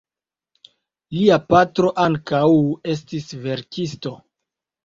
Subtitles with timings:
[1.17, 2.41] Lia patro ankaŭ
[2.95, 4.19] estis verkisto.